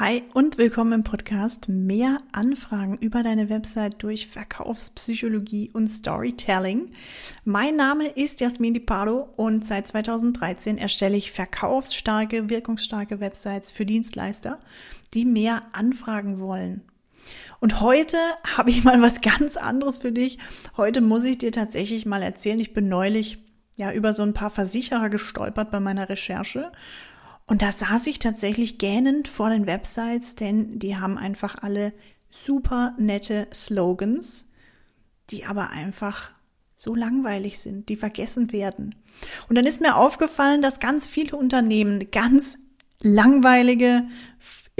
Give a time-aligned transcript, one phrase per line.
[0.00, 6.90] Hi und willkommen im Podcast Mehr Anfragen über deine Website durch Verkaufspsychologie und Storytelling.
[7.44, 13.86] Mein Name ist Jasmin Di Pardo und seit 2013 erstelle ich verkaufsstarke, wirkungsstarke Websites für
[13.86, 14.58] Dienstleister,
[15.14, 16.82] die mehr anfragen wollen.
[17.60, 18.18] Und heute
[18.56, 20.38] habe ich mal was ganz anderes für dich.
[20.76, 23.38] Heute muss ich dir tatsächlich mal erzählen, ich bin neulich
[23.76, 26.72] ja über so ein paar Versicherer gestolpert bei meiner Recherche
[27.46, 31.92] und da saß ich tatsächlich gähnend vor den Websites, denn die haben einfach alle
[32.30, 34.46] super nette Slogans,
[35.30, 36.30] die aber einfach
[36.74, 38.94] so langweilig sind, die vergessen werden.
[39.48, 42.58] Und dann ist mir aufgefallen, dass ganz viele Unternehmen ganz
[43.00, 44.08] langweilige,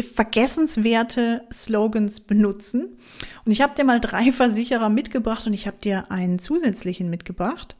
[0.00, 2.96] vergessenswerte Slogans benutzen.
[3.44, 7.76] Und ich habe dir mal drei Versicherer mitgebracht und ich habe dir einen zusätzlichen mitgebracht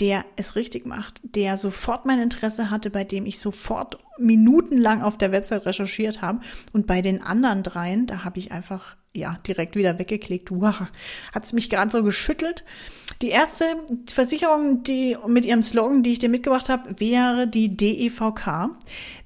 [0.00, 5.18] der es richtig macht, der sofort mein Interesse hatte, bei dem ich sofort minutenlang auf
[5.18, 6.40] der Website recherchiert habe.
[6.72, 10.50] Und bei den anderen dreien, da habe ich einfach ja direkt wieder weggeklickt.
[10.50, 10.86] Wow,
[11.32, 12.64] hat es mich gerade so geschüttelt.
[13.22, 13.64] Die erste
[14.06, 18.70] Versicherung, die mit ihrem Slogan, die ich dir mitgebracht habe, wäre die DEVK.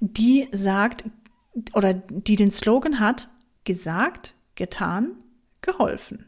[0.00, 1.04] Die sagt
[1.74, 3.28] oder die den Slogan hat:
[3.64, 5.12] gesagt, getan,
[5.60, 6.24] geholfen.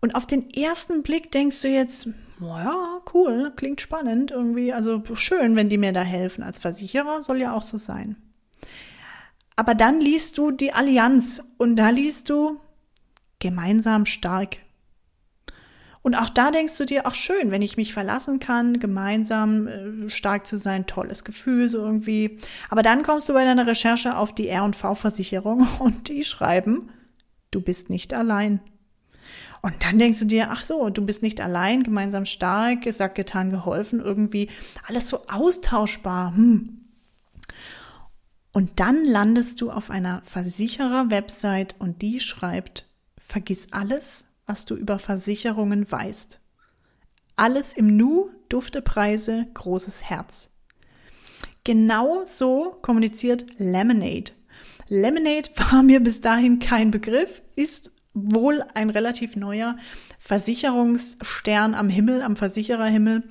[0.00, 2.08] Und auf den ersten Blick denkst du jetzt,
[2.40, 4.72] ja, cool, klingt spannend irgendwie.
[4.72, 6.42] Also schön, wenn die mir da helfen.
[6.42, 8.16] Als Versicherer soll ja auch so sein.
[9.56, 12.60] Aber dann liest du die Allianz und da liest du
[13.40, 14.58] gemeinsam stark.
[16.02, 20.10] Und auch da denkst du dir, ach schön, wenn ich mich verlassen kann, gemeinsam äh,
[20.10, 22.38] stark zu sein, tolles Gefühl so irgendwie.
[22.70, 26.90] Aber dann kommst du bei deiner Recherche auf die R&V-Versicherung und die schreiben,
[27.50, 28.60] du bist nicht allein.
[29.62, 33.50] Und dann denkst du dir, ach so, du bist nicht allein, gemeinsam stark, gesagt, getan,
[33.50, 34.48] geholfen, irgendwie
[34.86, 36.34] alles so austauschbar.
[36.34, 36.80] Hm.
[38.52, 44.98] Und dann landest du auf einer Versicherer-Website und die schreibt, vergiss alles, was du über
[44.98, 46.40] Versicherungen weißt.
[47.36, 50.50] Alles im Nu, Dufte, Preise, großes Herz.
[51.64, 54.32] Genau so kommuniziert Lemonade.
[54.88, 57.92] Lemonade war mir bis dahin kein Begriff, ist
[58.24, 59.76] wohl ein relativ neuer
[60.18, 63.24] Versicherungsstern am Himmel, am Versichererhimmel.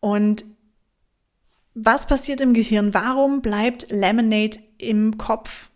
[0.00, 0.44] Und
[1.74, 2.94] was passiert im Gehirn?
[2.94, 5.70] Warum bleibt Lemonade im Kopf?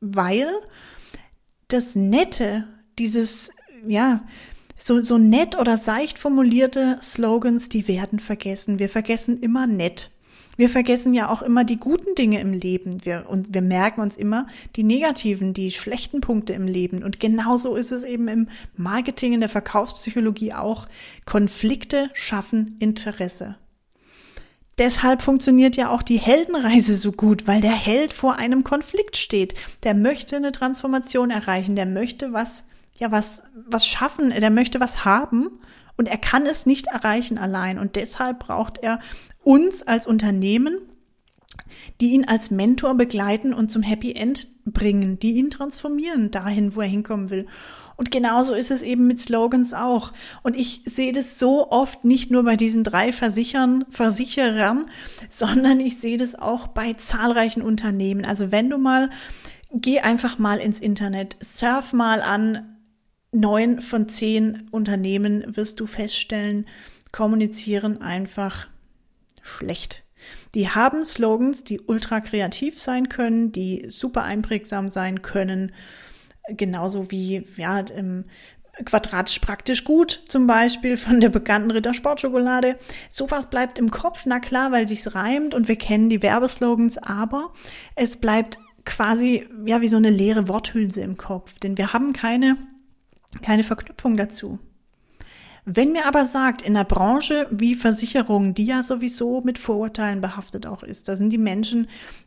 [0.00, 0.48] Weil
[1.68, 2.66] das Nette,
[2.98, 3.50] dieses,
[3.86, 4.24] ja,
[4.78, 8.78] so, so nett oder seicht formulierte Slogans, die werden vergessen.
[8.78, 10.10] Wir vergessen immer nett.
[10.56, 13.04] Wir vergessen ja auch immer die guten Dinge im Leben.
[13.04, 14.46] Wir, und wir merken uns immer
[14.76, 17.02] die negativen, die schlechten Punkte im Leben.
[17.02, 20.86] Und genauso ist es eben im Marketing, in der Verkaufspsychologie auch.
[21.24, 23.56] Konflikte schaffen Interesse.
[24.78, 29.54] Deshalb funktioniert ja auch die Heldenreise so gut, weil der Held vor einem Konflikt steht.
[29.82, 32.64] Der möchte eine Transformation erreichen, der möchte was,
[32.98, 35.50] ja, was, was schaffen, der möchte was haben
[35.96, 37.78] und er kann es nicht erreichen allein.
[37.78, 39.00] Und deshalb braucht er
[39.42, 40.78] uns als Unternehmen,
[42.00, 46.80] die ihn als Mentor begleiten und zum Happy End bringen, die ihn transformieren dahin, wo
[46.80, 47.46] er hinkommen will.
[47.96, 50.12] Und genauso ist es eben mit Slogans auch.
[50.42, 54.86] Und ich sehe das so oft nicht nur bei diesen drei Versichern, Versicherern,
[55.28, 58.24] sondern ich sehe das auch bei zahlreichen Unternehmen.
[58.24, 59.10] Also wenn du mal,
[59.72, 62.72] geh einfach mal ins Internet, surf mal an
[63.32, 66.66] neun von zehn Unternehmen wirst du feststellen,
[67.10, 68.68] kommunizieren einfach
[69.42, 70.04] schlecht.
[70.54, 75.72] Die haben Slogans, die ultra kreativ sein können, die super einprägsam sein können,
[76.48, 77.84] genauso wie ja,
[78.84, 82.78] quadratisch praktisch gut, zum Beispiel von der bekannten Ritter Sportschokolade.
[83.08, 87.52] Sowas bleibt im Kopf, na klar, weil sich's reimt und wir kennen die Werbeslogans, aber
[87.96, 92.56] es bleibt quasi ja wie so eine leere Worthülse im Kopf, denn wir haben keine
[93.40, 94.58] keine Verknüpfung dazu.
[95.64, 100.66] Wenn mir aber sagt, in der Branche wie Versicherung, die ja sowieso mit Vorurteilen behaftet
[100.66, 101.86] auch ist, da sind die Menschen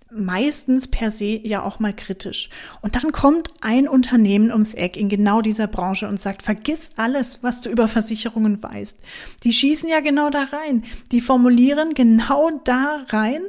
[0.09, 2.49] meistens per se ja auch mal kritisch.
[2.81, 7.43] Und dann kommt ein Unternehmen ums Eck in genau dieser Branche und sagt, vergiss alles,
[7.43, 8.97] was du über Versicherungen weißt.
[9.43, 10.85] Die schießen ja genau da rein.
[11.11, 13.41] Die formulieren genau da rein,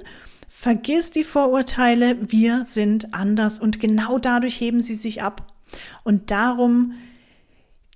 [0.48, 3.60] vergiss die Vorurteile, wir sind anders.
[3.60, 5.52] Und genau dadurch heben sie sich ab.
[6.02, 6.94] Und darum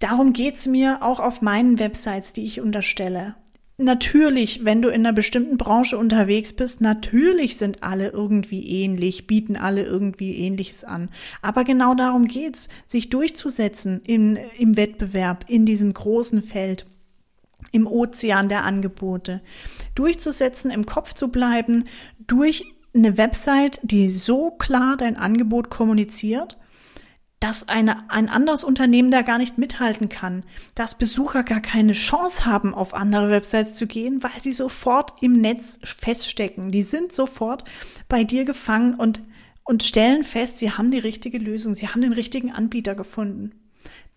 [0.00, 3.36] Darum geht's mir auch auf meinen Websites, die ich unterstelle.
[3.76, 9.56] Natürlich, wenn du in einer bestimmten Branche unterwegs bist, natürlich sind alle irgendwie ähnlich, bieten
[9.56, 11.08] alle irgendwie Ähnliches an.
[11.40, 16.84] Aber genau darum geht's, sich durchzusetzen in, im Wettbewerb, in diesem großen Feld,
[17.72, 19.40] im Ozean der Angebote.
[19.94, 21.84] Durchzusetzen, im Kopf zu bleiben,
[22.26, 26.58] durch eine Website, die so klar dein Angebot kommuniziert,
[27.40, 30.44] dass eine, ein anderes Unternehmen da gar nicht mithalten kann,
[30.74, 35.40] dass Besucher gar keine Chance haben, auf andere Websites zu gehen, weil sie sofort im
[35.40, 36.70] Netz feststecken.
[36.70, 37.64] Die sind sofort
[38.08, 39.22] bei dir gefangen und,
[39.64, 43.52] und stellen fest, sie haben die richtige Lösung, sie haben den richtigen Anbieter gefunden.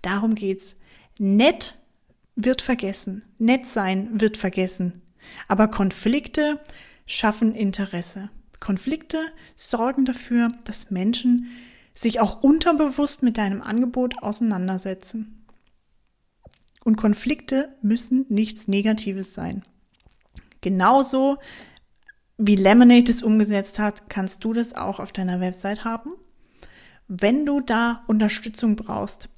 [0.02, 0.76] Darum geht's.
[1.18, 1.76] Nett
[2.36, 3.24] wird vergessen.
[3.38, 5.02] Nett sein wird vergessen.
[5.48, 6.60] Aber Konflikte
[7.06, 8.30] schaffen Interesse.
[8.60, 9.20] Konflikte
[9.56, 11.48] sorgen dafür, dass Menschen
[11.94, 15.46] sich auch unterbewusst mit deinem Angebot auseinandersetzen.
[16.84, 19.64] Und Konflikte müssen nichts Negatives sein.
[20.62, 21.38] Genauso
[22.38, 26.12] wie Lemonade es umgesetzt hat, kannst du das auch auf deiner Website haben.
[27.08, 29.30] Wenn du da Unterstützung brauchst,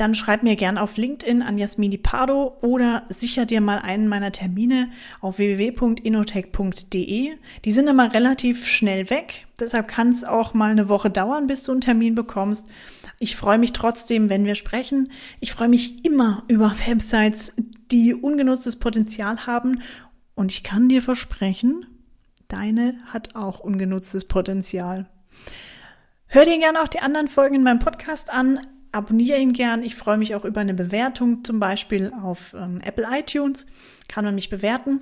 [0.00, 4.32] dann schreib mir gern auf LinkedIn an Jasmini Pardo oder sicher dir mal einen meiner
[4.32, 7.32] Termine auf www.inotech.de.
[7.64, 11.64] Die sind immer relativ schnell weg, deshalb kann es auch mal eine Woche dauern, bis
[11.64, 12.66] du einen Termin bekommst.
[13.18, 15.12] Ich freue mich trotzdem, wenn wir sprechen.
[15.40, 17.52] Ich freue mich immer über Websites,
[17.90, 19.82] die ungenutztes Potenzial haben
[20.34, 21.84] und ich kann dir versprechen,
[22.48, 25.10] deine hat auch ungenutztes Potenzial.
[26.26, 28.60] Hör dir gerne auch die anderen Folgen in meinem Podcast an
[28.92, 29.82] abonniere ihn gern.
[29.82, 33.66] Ich freue mich auch über eine Bewertung, zum Beispiel auf ähm, Apple iTunes.
[34.08, 35.00] Kann man mich bewerten.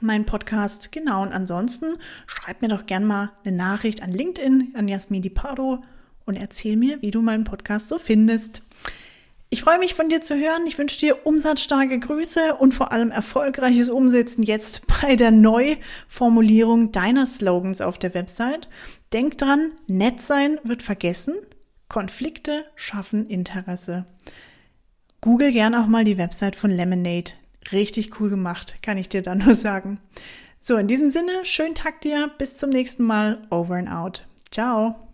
[0.00, 1.22] Mein Podcast, genau.
[1.22, 1.94] Und ansonsten
[2.26, 5.82] schreib mir doch gern mal eine Nachricht an LinkedIn, an Jasmin Di Pardo
[6.24, 8.62] und erzähl mir, wie du meinen Podcast so findest.
[9.52, 10.64] Ich freue mich von dir zu hören.
[10.66, 17.26] Ich wünsche dir umsatzstarke Grüße und vor allem erfolgreiches Umsetzen jetzt bei der Neuformulierung deiner
[17.26, 18.68] Slogans auf der Website.
[19.12, 21.34] Denk dran, nett sein wird vergessen.
[21.90, 24.06] Konflikte schaffen Interesse.
[25.20, 27.32] Google gern auch mal die Website von Lemonade.
[27.72, 30.00] Richtig cool gemacht, kann ich dir da nur sagen.
[30.60, 34.26] So, in diesem Sinne, schönen Tag dir, bis zum nächsten Mal, over and out.
[34.50, 35.09] Ciao.